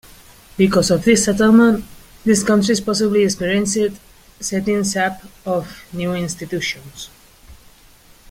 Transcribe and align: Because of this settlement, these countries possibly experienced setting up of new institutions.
Because 0.57 0.89
of 0.89 1.05
this 1.05 1.25
settlement, 1.25 1.85
these 2.23 2.43
countries 2.43 2.81
possibly 2.81 3.23
experienced 3.23 3.77
setting 4.39 4.83
up 4.99 5.21
of 5.45 5.83
new 5.93 6.15
institutions. 6.15 7.11